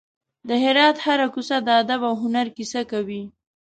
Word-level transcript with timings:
د 0.47 0.49
هرات 0.63 0.97
هره 1.05 1.27
کوڅه 1.33 1.57
د 1.63 1.67
ادب 1.81 2.01
او 2.09 2.13
هنر 2.23 2.47
کیسه 2.57 2.81
کوي. 2.91 3.23